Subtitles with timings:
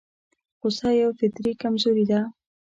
[0.59, 2.19] غوسه يوه فطري کمزوري ده.